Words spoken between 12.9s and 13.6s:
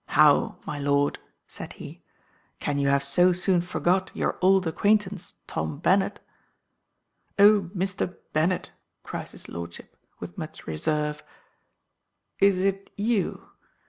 you?